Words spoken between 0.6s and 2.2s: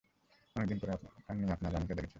পর আপনি আপনার রানীকে দেখছেন!